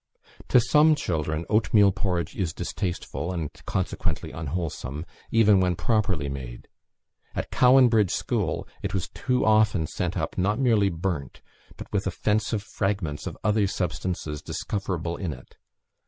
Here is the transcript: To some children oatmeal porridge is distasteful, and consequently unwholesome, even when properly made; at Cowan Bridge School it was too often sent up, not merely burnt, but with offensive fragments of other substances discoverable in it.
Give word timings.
To 0.47 0.59
some 0.59 0.95
children 0.95 1.45
oatmeal 1.47 1.91
porridge 1.91 2.35
is 2.35 2.53
distasteful, 2.53 3.31
and 3.31 3.51
consequently 3.67 4.31
unwholesome, 4.31 5.05
even 5.29 5.59
when 5.59 5.75
properly 5.75 6.27
made; 6.27 6.67
at 7.35 7.51
Cowan 7.51 7.87
Bridge 7.87 8.09
School 8.09 8.67
it 8.81 8.95
was 8.95 9.09
too 9.09 9.45
often 9.45 9.85
sent 9.85 10.17
up, 10.17 10.39
not 10.39 10.57
merely 10.57 10.89
burnt, 10.89 11.43
but 11.77 11.85
with 11.93 12.07
offensive 12.07 12.63
fragments 12.63 13.27
of 13.27 13.37
other 13.43 13.67
substances 13.67 14.41
discoverable 14.41 15.17
in 15.17 15.33
it. 15.33 15.55